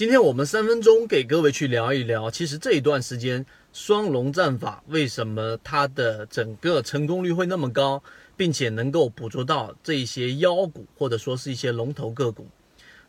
[0.00, 8.02] 今天我们三分钟给各位去聊一聊，其实这一段时间双龙战法为什么它的整个成功率会那么高，
[8.34, 12.46] 并且能够捕捉到这些妖股或者说是一些龙头个股。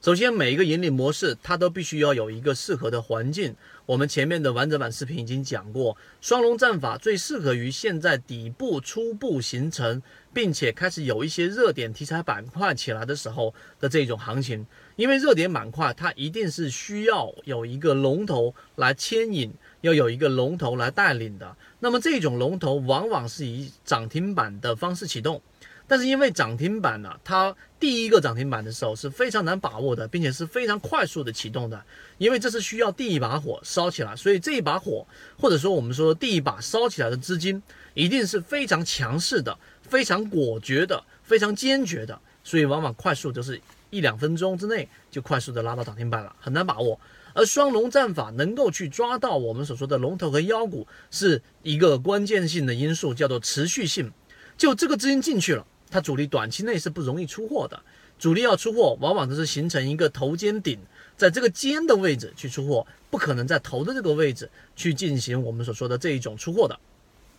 [0.04, 3.56] 首先，每一个盈利模式它都必须要有一个适合的环境。
[3.86, 10.02] 我们前面的完整版视频已经讲过，双龙战法最适合于现在底部初步形成，
[10.34, 14.66] 并且开始有一些热点题材板块起来的时候的这种行情。
[14.96, 21.56] 因为热点板块它一定是需要有一个龙头来牵引，要有一个龙头来带领的。
[21.80, 25.40] 那么这种龙头往往是以涨停板的方式启动，
[25.92, 31.84] 但是因为涨停板呢，它第一个涨停板的时候是非常难把握的，并且是非常快速的启动的，
[32.18, 35.06] 因为这是需要第一把火烧起来，所以这一把火
[35.38, 37.62] 或者说我们说第一把烧起来的资金
[37.94, 43.60] 一定是非常强势的、非常果决的、非常坚决的，所以往往快速就是。
[43.94, 46.98] 一两分钟之内就快速的拉到涨停板了，很难把握。
[47.34, 54.10] 而双龙战法能够去抓到我们所说的龙头和妖股，是一个关键性的因素，叫做持续性。
[54.58, 57.80] 就这个资金进去了，它主力短期内是不容易出货的。
[58.18, 60.80] 主力要出货，往往都是形成一个头肩顶，
[61.18, 66.80] 在这个尖的位置去出货，不可能在头的这个位置去进行我们所说的这一种出货的。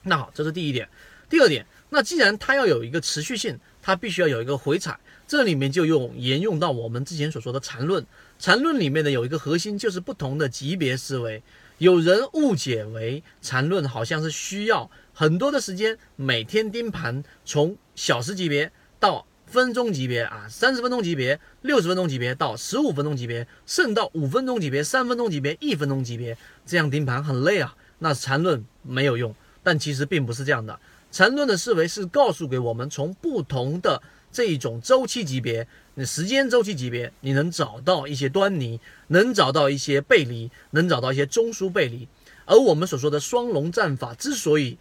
[0.02, 0.88] 那好，这是第一点。
[1.30, 4.98] 第二点，那既然它要有一个持续性，它必须要有一个回踩。
[5.26, 8.04] 这里面就用沿用到我们之前所说的缠论，
[8.38, 11.42] 缠论里面呢有一个核心就是不同的级别思维。
[11.78, 27.76] 有人误解为缠论好像是需要很多的时间，每天盯盘，从小时级别到分钟级别啊，三十分钟级别、六十分钟级别到十五分钟级别，甚到五分钟级别、三分钟级别、一分钟级别，这样盯盘很累啊。
[27.98, 30.78] 那缠论没有用，但其实并不是这样的。
[31.10, 34.02] 缠论的思维是告诉给我们从不同的。
[34.32, 42.08] 这一种周期级别，你时间周期级别，你能找到一些端倪，能找到一些背离，能找到一些中枢背离。
[42.46, 44.78] 而我们所说的双龙战法之所以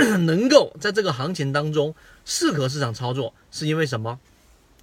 [0.26, 1.94] 能够在这个行情当中
[2.24, 4.18] 适合市场操作，是因为什么？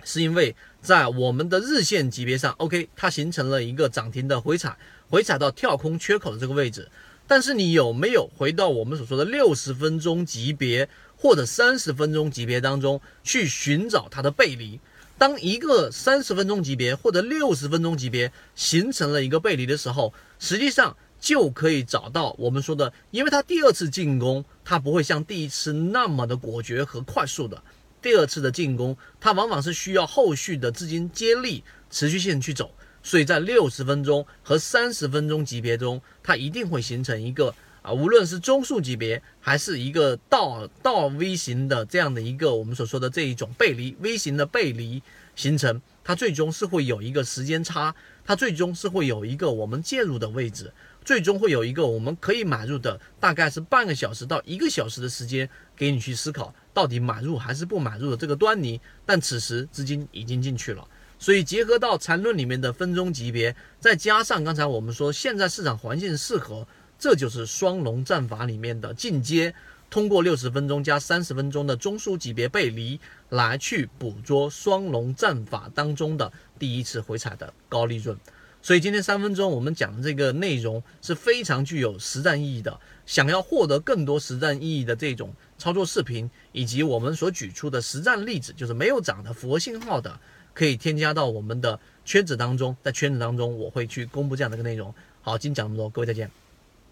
[0.03, 4.77] 是因为在我们的日线级别上，OK，它形成了一个涨停的回踩，
[5.09, 6.89] 回踩到跳空缺口的这个位置。
[7.27, 14.79] 但是你有没有回到我们所说的六十分钟级别或者三十分钟级别当中去寻找它的背离？
[15.17, 27.61] 当一个三十分钟级别或者六十分钟级别形成了一个背离的时候，实际上就可以找到我们说的，因为他第二次进攻，他不会像第一次那么的果决和快速的。
[28.01, 32.71] 第二次的进攻，它往往是需要后续的资金接力、持续性去走。
[33.03, 37.53] 所以在六十分钟和三十分钟级别中，它一定会形成一个
[37.89, 45.01] 啊，无论是中数级别还是一个倒倒 V 型的这样的一个我们所说的这一种背离 V 型的背离
[45.35, 50.71] 形成，它最终是会有一个时间差，它最终是会有一个我们介入的位置，
[51.03, 60.87] 最终会有一个我们可以买入的，大概是半个小时到一个小时的时间给你去思考到底买入还是不买入的这个端倪，但此时资金已经进去了。
[61.21, 66.65] 所以结合到缠论里面的分钟级别，再加上刚才我们说现在市场环境适合，
[66.99, 69.55] 这就是双龙战法里面的进阶。
[69.89, 72.99] 通过六十分钟加三十分钟的中枢级别背离，
[73.29, 78.15] 来去捕捉双龙战法当中的第一次回踩的高利润。
[78.61, 82.79] 所以今天三分钟我们讲的这个内容是非常具有实战意义的。
[83.07, 90.19] 想要获得更多实战意义的这种操作视频，以及我们所举出的实战例子，就是没有涨的符合信号的。
[90.53, 94.93] 可以添加到我们的圈子当中，在圈子当中我会去公布这样的一个内容。
[95.21, 96.38] 好，今天讲这么多，各位再见。